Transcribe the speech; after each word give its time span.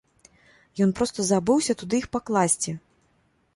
Ён 0.85 0.93
проста 0.99 1.27
забыўся 1.31 1.77
туды 1.83 1.95
іх 2.01 2.07
пакласці! 2.19 2.77